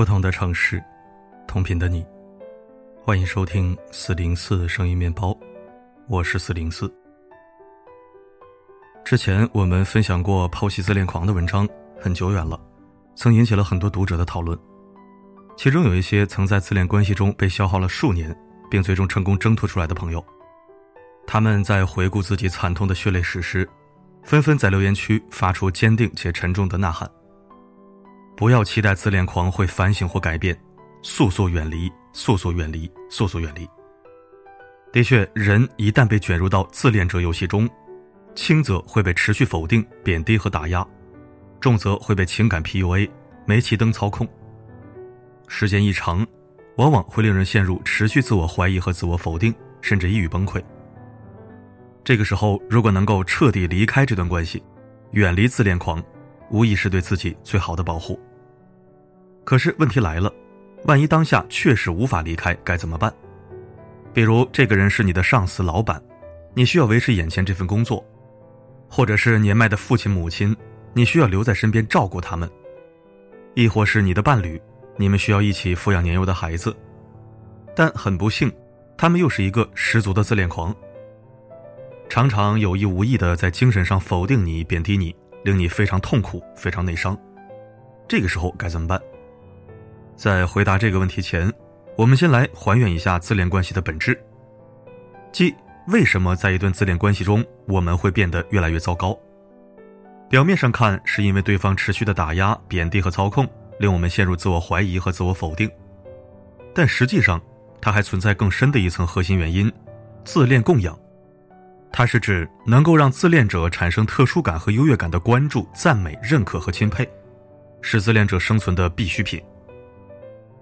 [0.00, 0.82] 不同的城市，
[1.46, 2.02] 同频的你，
[3.04, 5.38] 欢迎收听四零四声音面包，
[6.08, 6.90] 我是四零四。
[9.04, 11.68] 之前我们分享过剖析自恋狂的文章，
[12.00, 12.58] 很久远了，
[13.14, 14.58] 曾引起了很多读者的讨论。
[15.54, 18.34] 其中有一些曾在自恋关系中被消耗了数年，
[18.70, 20.24] 并最终成功挣脱出来的朋友，
[21.26, 23.68] 他们在回顾自己惨痛的血泪史时，
[24.22, 27.06] 纷纷在留言区发出坚定且沉重的呐喊。
[28.40, 30.58] 不要期待自恋狂会反省或改变，
[31.02, 33.68] 速速远离，速速远离，速速远离。
[34.90, 37.68] 的确，人一旦被卷入到自恋者游戏中，
[38.34, 40.84] 轻则会被持续否定、贬低和打压，
[41.60, 43.10] 重则会被情感 PUA、
[43.44, 44.26] 煤气灯操控。
[45.46, 46.26] 时间一长，
[46.76, 50.64] 往往会令人陷入持续自我怀疑和自我否定，甚至抑郁崩溃。
[52.02, 54.62] 这个时候，如果能够彻底离开这段关系，
[55.10, 56.02] 远离自恋狂，
[56.50, 58.18] 无疑是对自己最好的保护。
[59.50, 60.32] 可是问题来了，
[60.84, 63.12] 万一当下确实无法离开，该怎么办？
[64.14, 66.00] 比如这个人是你的上司、老板，
[66.54, 68.00] 你需要维持眼前这份工作；
[68.88, 70.56] 或者是年迈的父亲、母亲，
[70.92, 72.48] 你需要留在身边照顾他们；
[73.54, 74.62] 亦或是你的伴侣，
[74.96, 76.72] 你们需要一起抚养年幼的孩子。
[77.74, 78.52] 但很不幸，
[78.96, 80.72] 他们又是一个十足的自恋狂，
[82.08, 85.12] 常常有意无意的在精神上否定你、贬低你，
[85.42, 87.18] 令你非常痛苦、非常内伤。
[88.06, 89.02] 这个时候该怎么办？
[90.20, 91.50] 在回答这个问题前，
[91.96, 94.22] 我们先来还原一下自恋关系的本质，
[95.32, 95.54] 即
[95.86, 99.18] 为什么在一段自恋关系中我们会变得越来越糟糕。
[100.28, 103.48] 表面上看，是因为对方持续的打压、贬低和操控，
[103.78, 105.70] 令我们陷入自我怀疑和自我否定。
[106.74, 107.40] 但实际上，
[107.80, 109.72] 它还存在更深的一层核心原因——
[110.22, 110.94] 自恋供养。
[111.90, 117.08] 它是指能够让自恋者产生特殊感和优越感的关注、赞美、认可和钦佩，
[117.80, 119.42] 是自恋者生存的必需品。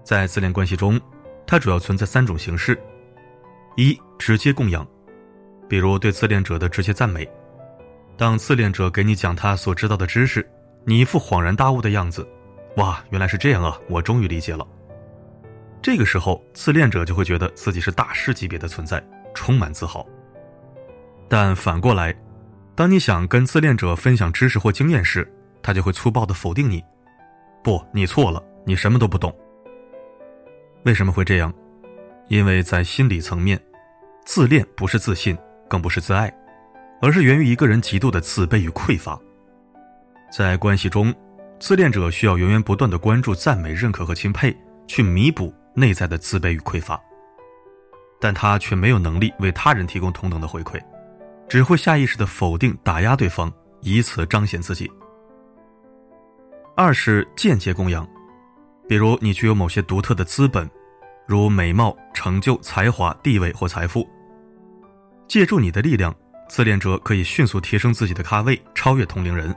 [0.09, 0.99] 在自恋关系中，
[1.45, 2.75] 它主要存在三种形式：
[3.77, 4.83] 一、直接供养，
[5.67, 7.29] 比如对自恋者的直接赞美。
[8.17, 10.43] 当自恋者给你讲他所知道的知识，
[10.83, 12.27] 你一副恍然大悟的样子，
[12.77, 14.65] 哇，原来是这样啊，我终于理解了。
[15.79, 18.99] 这个时候，自恋者就会觉得自己是大师级别的存在，
[19.35, 20.03] 充满自豪。
[21.27, 22.15] 但反过来，
[22.73, 25.31] 当你想跟自恋者分享知识或经验时，
[25.61, 26.83] 他就会粗暴的否定你
[27.63, 29.31] ：“不，你错了，你什么都不懂。”
[30.83, 31.53] 为什么会这样？
[32.27, 33.59] 因为在心理层面，
[34.23, 36.31] 自恋不是自信，更不是自爱，
[37.01, 39.19] 而是源于一个人极度的自卑与匮乏。
[40.31, 41.13] 在关系中，
[41.59, 44.55] 自恋者需要源源不断的关注、赞美、认可和钦佩，
[44.87, 47.01] 去弥补内在的自卑与匮乏，
[48.21, 50.79] 但他却没有能力为他人提供同等的回馈，
[51.47, 53.51] 只会下意识的否定、打压对方，
[53.81, 54.89] 以此彰显自己。
[56.75, 58.07] 二是间接供养。
[58.89, 60.67] 比如你具有某些独特的资本，
[61.27, 64.09] 如美貌、成就、才华、地位或财富。
[65.27, 66.13] 借助你的力量，
[66.49, 69.55] 自恋者可以迅速提升自己的咖位，超越同龄人。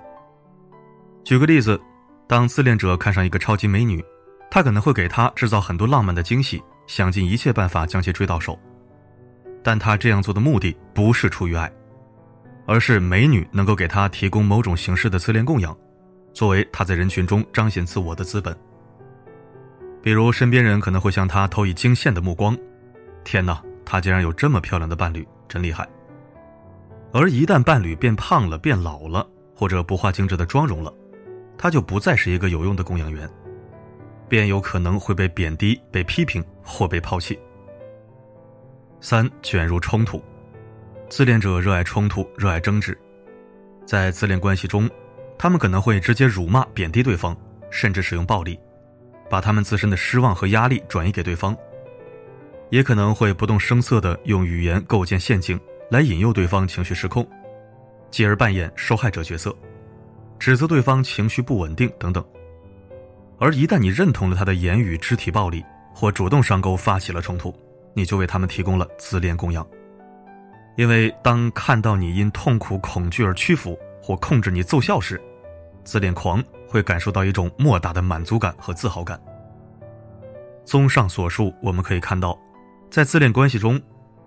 [1.24, 1.80] 举个例子，
[2.28, 4.04] 当自恋者看上一个超级美女，
[4.50, 8.58] 他可能会给她制造很多浪漫的惊喜，想尽一切办法将其追到手。
[9.62, 11.72] 但他这样做的目的不是出于爱，
[12.66, 15.74] 而是美女能够给他提供某种形式的自恋供养，
[16.34, 18.54] 作为他在人群中彰显自我的资本。
[20.02, 22.58] 比如，身边人可能会向他投以惊羡的目光，
[23.22, 25.88] 天哪，他竟然有这么漂亮的伴侣，真厉害。
[27.12, 29.24] 而一旦伴侣变胖了、变老了，
[29.54, 30.92] 或者不化精致的妆容了，
[31.56, 33.30] 他就不再是一个有用的供养员，
[34.28, 37.38] 便有可能会被贬低、被批评或被抛弃。
[39.00, 40.20] 三、卷入冲突，
[41.08, 42.98] 自恋者热爱冲突，热爱争执，
[43.86, 44.90] 在自恋关系中，
[45.38, 47.36] 他们可能会直接辱骂、贬低对方，
[47.70, 48.58] 甚至使用暴力。
[49.32, 51.56] 把他们自身的失望和压力转移给对方，
[52.68, 55.58] 也可能会不动声色地用语言构建陷阱
[55.90, 57.26] 来引诱对方情绪失控，
[58.10, 59.56] 继而扮演受害者角色，
[60.38, 62.22] 指责对方情绪不稳定等等。
[63.38, 65.64] 而一旦你认同了他的言语、肢体暴力，
[65.94, 67.58] 或主动上钩发起了冲突，
[67.94, 69.66] 你就为他们提供了自恋供养。
[70.76, 75.18] 因为当看到你因痛苦、恐惧而屈服或控制你奏效时，
[75.84, 76.44] 自恋狂。
[76.72, 79.20] 会感受到一种莫大的满足感和自豪感。
[80.64, 82.38] 综上所述，我们可以看到，
[82.90, 83.80] 在自恋关系中，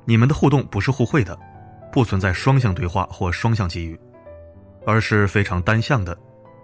[0.05, 1.37] 你们的互动不是互惠的，
[1.91, 3.99] 不存在双向对话或双向给予，
[4.85, 6.17] 而是非常单向的，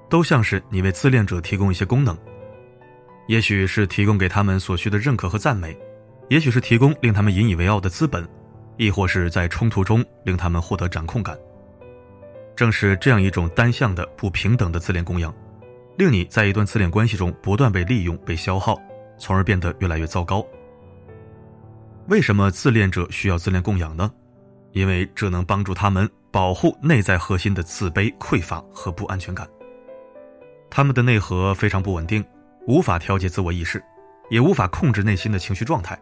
[0.09, 2.17] 都像是你为自恋者提供一些功能，
[3.27, 5.77] 也许是提供给他们所需的认可和赞美，
[6.29, 8.27] 也许是提供令他们引以为傲的资本，
[8.77, 11.37] 亦或是在冲突中令他们获得掌控感。
[12.55, 15.33] 正是这样一种单向的不平等的自恋供养。
[15.97, 18.79] 令你在一段自恋关系中不断被利用、被消耗，
[19.21, 20.43] 从而变得越来越糟糕。
[22.07, 24.11] 为什么自恋者需要自恋供养呢？
[24.71, 29.47] 因为这能帮助他们保护内在核心的自卑、匮乏和不安全感。
[30.71, 32.25] 他们的内核非常不稳定，
[32.65, 33.81] 无法调节自我意识，
[34.29, 35.97] 也无法控制内心的情绪状态。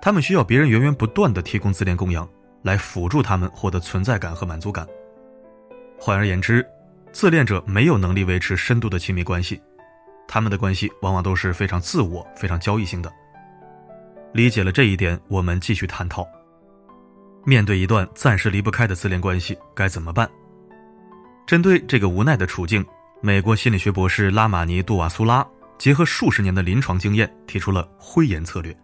[0.00, 2.28] 他们需要别人源源不断的提供自恋供养，
[2.62, 4.86] 来辅助他们获得存在感和满足感。
[5.98, 6.64] 换而言之，
[7.10, 9.60] 自恋者没有能力维持深度的亲密关系，
[10.32, 13.12] 他们的关系往往都是非常自我、非常交易性的。
[14.32, 16.26] 理解了这一点，我们继续探讨。
[17.44, 20.26] 面对一段暂时离不开的自恋关系，该怎么办？
[21.46, 22.82] 针对这个无奈的处境。
[23.20, 25.46] 美国心理学博士拉马尼·杜瓦苏拉
[25.76, 28.74] 结合数十年的临床经验，提出了灰岩策略，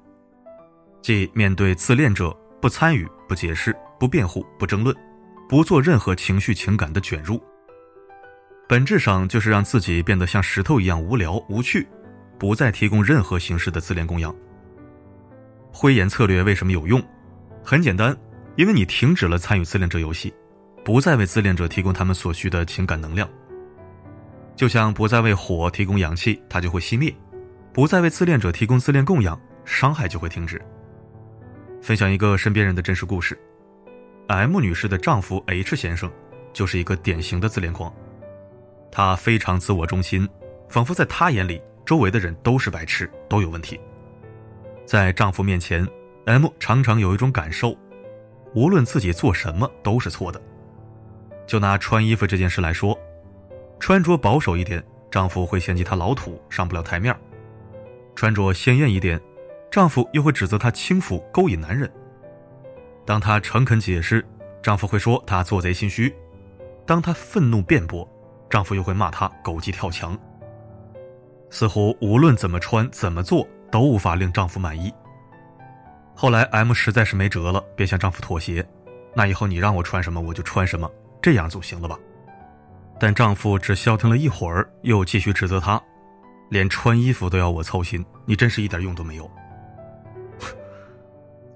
[1.01, 2.31] 即面对自恋者
[2.61, 4.94] 不参与、不解释、不辩护、不争论，
[5.49, 7.43] 不做任何情绪情感的卷入，
[8.69, 11.88] 本质上就是让自己变得像石头一样无聊无趣，
[12.38, 14.35] 不再提供任何形式的自恋供养。
[15.73, 17.03] 灰岩策略为什么有用？
[17.65, 18.15] 很简单，
[18.56, 20.35] 因为你停止了参与自恋者游戏，
[20.85, 23.26] 不再为自恋者提供他们所需的情感能量。
[24.55, 27.11] 就像不再为火提供氧气，它就会熄灭；
[27.73, 30.61] 不再为自恋者提供自恋供养，伤害就会停止。
[31.81, 33.38] 分享一个身边人的真实故事
[34.26, 36.12] ：M 女士的丈夫 H 先生
[36.53, 37.91] 就是一个典型的自恋狂，
[38.90, 40.29] 他非常自我中心，
[40.69, 43.81] 仿佛在他眼里，周围的人都是白痴，都有问题。
[44.85, 45.87] 在丈夫面前
[46.25, 47.76] ，M 常常有一种感受，
[48.55, 50.40] 无论自己做什么都是错的。
[51.46, 52.99] 就拿穿衣服这件事来说。
[53.81, 57.14] 穿着保守一点，丈夫会嫌弃她老土，上不了台面；
[58.17, 59.20] 穿着鲜艳一点，
[59.70, 61.88] 丈夫又会指责她轻浮，勾引男人。
[63.06, 64.26] 当她诚恳解释，
[64.61, 66.11] 丈夫会说她做贼心虚；
[66.84, 68.06] 当她愤怒辩驳，
[68.50, 70.19] 丈夫又会骂她狗急跳墙。
[71.50, 74.93] 似乎无论怎么穿、怎么做，都无法令丈夫满意。
[76.15, 78.67] 后来，M 实在是没辙了，便向丈夫妥协
[79.15, 80.91] ：“那以后你让我穿什么，我就穿什么，
[81.23, 81.99] 这样总行了吧？”
[83.00, 85.81] 但丈夫只消停了一会儿，又继续指责她
[86.51, 89.31] ：“连穿衣服都要我操心，你真是一点用都没有。”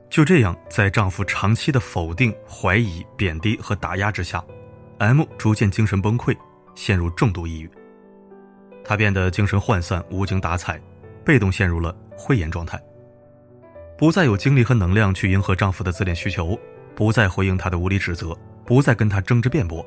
[0.09, 4.43] 就这样，在丈夫长期的否定、怀疑、贬低和打压之下
[4.99, 6.37] ，M 逐渐精神崩溃，
[6.75, 7.71] 陷入重度抑郁。
[8.85, 10.81] 她变得精神涣散、无精打采，
[11.25, 12.83] 被动陷入了灰岩状态，
[13.97, 16.59] 不再有精力和能量去迎合丈夫的自恋需求，
[16.95, 19.87] 不再回应他的无理指责，不再跟他争执辩驳。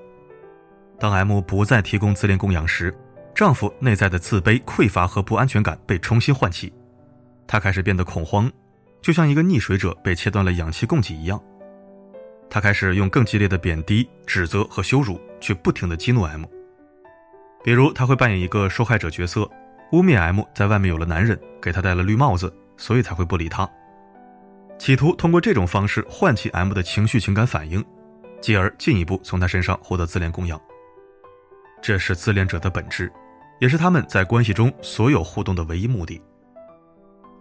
[0.97, 2.95] 当 M 不再提供自恋供养时，
[3.35, 6.71] 丈夫内在的自卑、匮乏和不安全感被重新唤起，
[7.45, 8.49] 他开始变得恐慌，
[9.01, 11.37] 就像一个溺水者被切断了氧气供给一样。
[12.49, 16.45] 他开始用更激烈的贬低、指责和羞辱去不停地激怒 M。
[17.65, 19.41] 比如，他会扮演一个受害者角色，
[19.91, 23.67] 污蔑 M 在外面有了男人，给他戴了绿帽子，所以才会不理他，
[24.77, 27.83] 企图通过这种方式唤起 M 的情绪情感反应，
[28.39, 30.61] 继而进一步从他身上获得自恋供养。
[31.81, 33.11] 这是自恋者的本质，
[33.59, 36.21] 也是他们在关系中所有互动的唯一目的。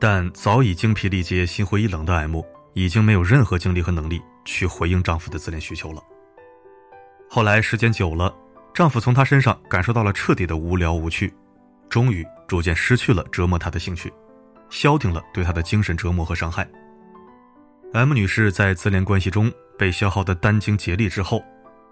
[0.00, 2.40] 但早已精疲力竭、心灰意冷的 M
[2.72, 6.02] 已经没有任何精力和能力去回应丈夫的自恋需求了。
[7.28, 8.34] 后来时间久了，
[8.74, 11.32] 丈夫从她身上感受到了彻底的无聊无趣，
[11.88, 14.12] 终于逐渐失去了折磨她的兴趣，
[14.68, 16.68] 消停了对她的精神折磨和伤害。
[17.92, 21.42] M 女士在自恋关系中被消耗得殚精竭虑之后，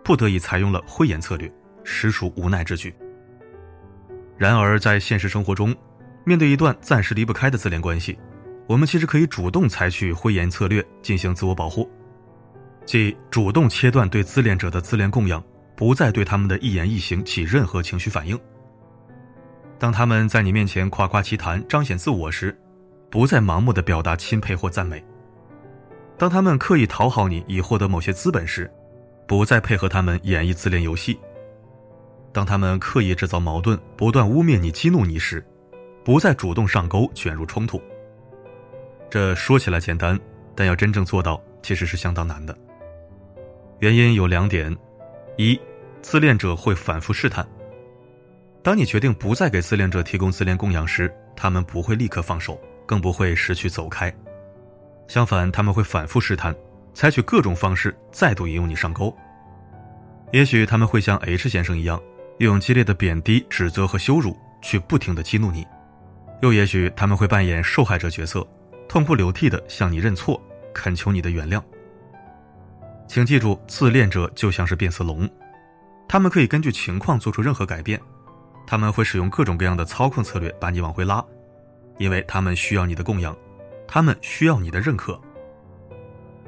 [0.04, 1.50] 不得已采用了灰岩策略。
[1.84, 2.94] 实属无奈之举。
[4.38, 5.74] 然而，在现实生活中，
[6.24, 8.16] 面对一段暂时离不开的自恋关系，
[8.68, 11.90] 我们其实可以主动采取灰岩策略进行自我保护，
[12.86, 15.42] 即主动切断对自恋者的自恋供养，
[15.74, 18.38] 不再对他们的一言一行起任何情绪反应。
[19.78, 22.56] 当他们在你面前夸夸其谈、彰显自我时，
[23.10, 25.00] 不再盲目的表达钦佩或赞美；
[26.16, 28.70] 当他们刻意讨好你以获得某些资本时，
[29.26, 31.18] 不再配合他们演绎自恋游戏。
[32.32, 35.44] 当他们刻意制造矛盾，不断污蔑你、激怒你时，
[36.04, 37.82] 不再主动上钩，卷入冲突。
[39.10, 40.18] 这说起来简单，
[40.54, 42.56] 但要真正做到，其实是相当难的。
[43.80, 44.74] 原因有两点：
[45.36, 45.60] 一，
[46.00, 47.46] 自恋者会反复试探。
[48.62, 54.14] 当你决定不再给自恋者提供自恋供养时，他们不会立刻放手，更不会失去走开。
[55.08, 56.54] 相反，他们会反复试探，
[56.94, 59.14] 采取各种方式再度引诱你上钩。
[60.32, 62.00] 也许他们会像 H 先生一样。
[62.38, 65.64] 用激烈的贬低、指责和羞辱去不停的激怒你，
[66.40, 68.44] 又也许他们会扮演受害者角色，
[68.88, 70.42] 痛哭流涕的向你认错，
[70.74, 71.62] 恳求你的原谅。
[73.12, 75.28] 请记住，自恋者就像是变色龙，
[76.08, 78.00] 他们可以根据情况做出任何改变，
[78.66, 81.22] 他们会使用各种各样的操控策略把你往回拉，
[81.98, 83.36] 因为他们需要你的供养，
[83.86, 85.20] 他们需要你的认可。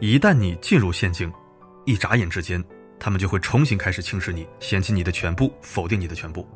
[0.01, 1.31] 一旦你进入陷阱，
[1.85, 2.65] 一眨眼之间，
[2.99, 6.49] 他们就会重新开始轻视你，嫌弃你的全部，否定你的全部。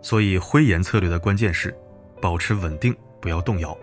[0.00, 1.76] 所以，灰岩策略的关键是
[2.20, 3.76] 保持稳定，不要动摇。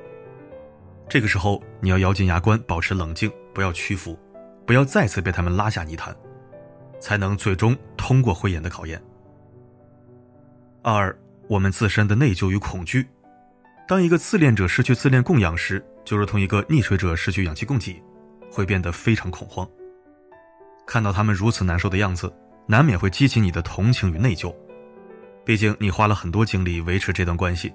[1.10, 4.18] 这个时候，你要咬紧牙关，保持冷静，不要屈服，
[4.70, 6.16] 不要再次被他们拉下泥潭，
[7.00, 9.02] 才能最终通过灰岩的考验。
[10.84, 13.08] 二，我们自身的内疚与恐惧。
[13.88, 18.00] 当一个自恋者失去自恋供养时，就如同一个溺水者失去氧气供给，
[18.52, 19.68] 会变得非常恐慌。
[20.86, 22.32] 看到他们如此难受的样子，
[22.68, 24.54] 难免会激起你的同情与内疚。
[25.44, 27.74] 毕竟你花了很多精力维持这段关系，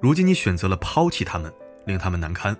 [0.00, 1.54] 如今你选择了抛弃他们，
[1.86, 2.56] 令他们难堪。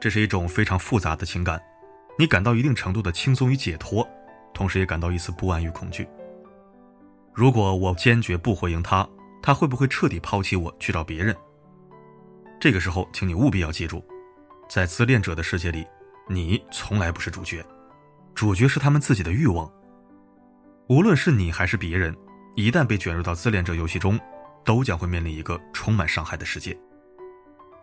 [0.00, 1.62] 这是一种非常复杂的情感，
[2.18, 4.06] 你感到一定程度的轻松与解脱，
[4.52, 6.06] 同时也感到一丝不安与恐惧。
[7.32, 9.08] 如果我坚决不回应他，
[9.42, 11.34] 他会不会彻底抛弃我去找别人？
[12.60, 14.04] 这个时候，请你务必要记住，
[14.68, 15.86] 在自恋者的世界里，
[16.28, 17.64] 你从来不是主角，
[18.34, 19.68] 主角是他们自己的欲望。
[20.88, 22.14] 无论是你还是别人，
[22.54, 24.20] 一旦被卷入到自恋者游戏中，
[24.64, 26.78] 都将会面临一个充满伤害的世界。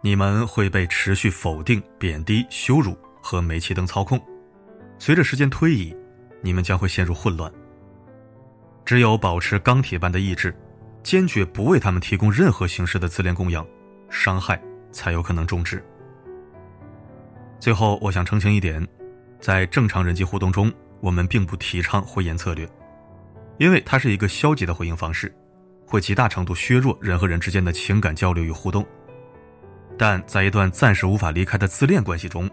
[0.01, 4.19] 你们会被持续否定、贬低、羞辱和煤气灯操控。
[4.97, 5.95] 随着时间推移，
[6.41, 7.51] 你们将会陷入混乱。
[8.85, 10.53] 只有保持钢铁般的意志，
[11.03, 13.65] 坚决不为他们提供任何形式的自恋供养，
[14.09, 14.61] 伤害
[14.91, 15.83] 才有可能终止。
[17.59, 18.85] 最后，我想澄清一点，
[19.39, 22.67] 在正常人际互动中，我们并不提倡回言策略，
[23.57, 25.33] 因为它是一个消极的回应方式，
[25.85, 28.85] 会极大程度削弱人和人之间的情感交流与互动。
[29.97, 32.49] 但在一段暂时无法离开的自恋关系中，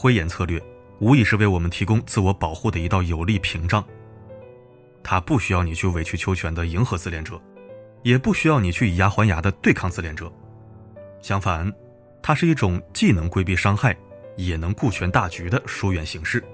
[0.00, 0.62] 灰岩策略
[1.00, 3.84] 无疑是为我们提供自我保护的一道有力屏障。
[5.02, 7.40] 它不需要你去委曲求全的迎合自恋者，
[8.04, 10.32] 也不需要你去以牙还牙的对抗自恋者。
[11.20, 11.72] 相反，
[12.22, 13.96] 它是一种既能规避伤害，
[14.36, 16.44] 也能顾全大局的疏远形式，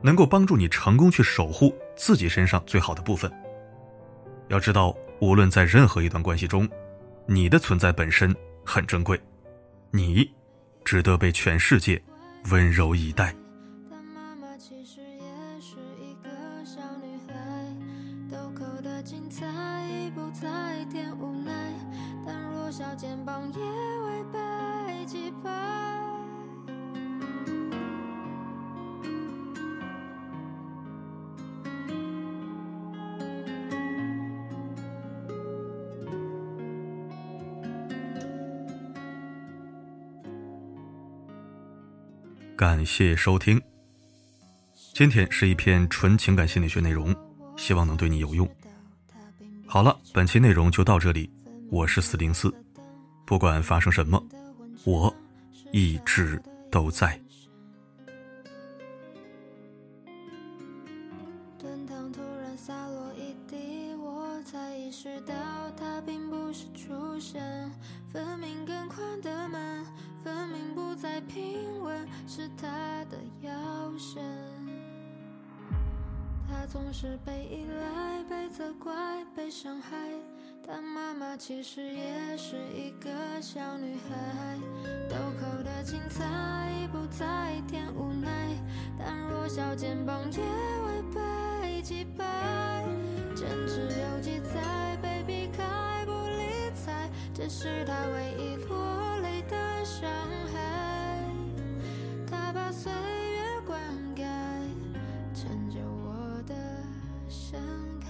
[0.00, 3.30] 能够帮助你成功去守护自己身上最好的部分。
[4.48, 6.66] 要知道，无论在任何一段关系中，
[7.26, 9.20] 你的存在本身很珍贵。
[9.90, 10.32] 你
[10.82, 12.02] 值得被全世界
[12.50, 13.43] 温柔以待。
[42.56, 43.60] 感谢收听，
[44.92, 47.12] 今天是一篇纯情感心理学内容，
[47.56, 48.48] 希望能对你有用。
[49.66, 51.28] 好了，本期内容就到这里，
[51.68, 52.54] 我是四零四，
[53.26, 54.24] 不管发生什么，
[54.84, 55.12] 我
[55.72, 57.20] 一直都在。
[61.58, 65.34] 炖汤突然洒落一地，我才意识到
[65.76, 67.42] 它并不是出现，
[68.12, 69.84] 分明更宽的门，
[71.34, 72.68] 平稳，是他
[73.10, 73.50] 的腰
[73.98, 74.22] 身。
[76.48, 78.94] 它总是被依赖、被责怪、
[79.34, 79.96] 被伤害，
[80.64, 83.10] 但妈妈其实也是一个
[83.42, 84.56] 小女孩。
[85.10, 86.24] 豆蔻的精彩
[86.80, 88.30] 已不再添无奈，
[88.96, 92.84] 但弱小肩膀也会被击败。
[93.34, 100.08] 坚持有几载被避开不理睬，这是他唯一落泪的伤
[100.52, 100.73] 害。
[102.74, 103.80] 岁月灌
[104.16, 104.24] 溉，
[105.32, 106.54] 成就我的
[107.28, 107.60] 盛
[108.00, 108.08] 开。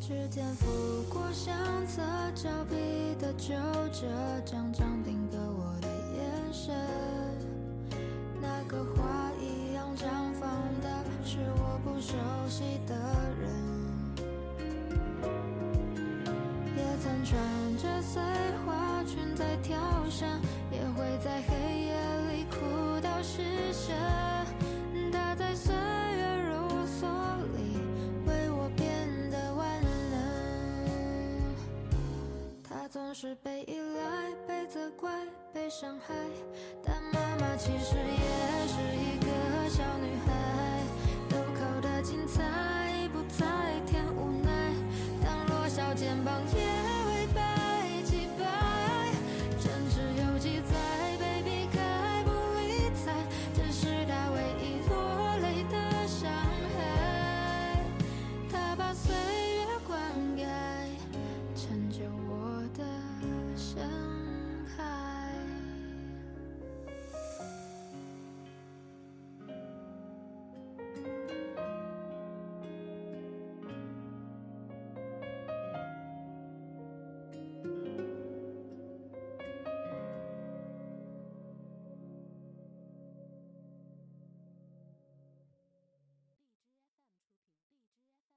[0.00, 0.66] 指尖拂
[1.12, 1.54] 过相
[1.86, 2.00] 册，
[2.34, 3.54] 照笔的皱
[3.92, 4.06] 褶，
[4.46, 6.74] 张张定格我的眼神。
[8.40, 10.06] 那个花一样绽
[10.40, 12.16] 放的是我不熟
[12.48, 12.94] 悉的
[13.38, 13.50] 人。
[16.76, 17.38] 也曾穿
[17.80, 18.20] 着碎
[18.66, 19.78] 花裙在跳
[20.10, 20.28] 绳，
[20.70, 21.96] 也会在黑夜
[22.30, 23.96] 里哭到失声。
[25.10, 26.52] 她在岁月如
[26.84, 27.08] 梭
[27.56, 27.80] 里
[28.26, 28.86] 为我变
[29.30, 30.14] 得万能。
[32.68, 35.10] 她总是被依赖、被责怪、
[35.54, 36.14] 被伤害，
[36.84, 39.26] 但妈妈其实也是一个
[39.70, 40.28] 小女孩。
[41.30, 42.42] 豆蔻的精彩
[43.10, 43.46] 不再
[43.86, 44.50] 添无奈，
[45.24, 46.69] 但弱小肩膀也